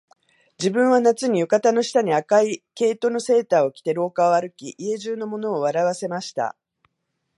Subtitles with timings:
[0.57, 6.55] 自分は夏に、浴衣の下に赤い毛糸のセーターを着て廊下を歩き、家中の者を笑わせました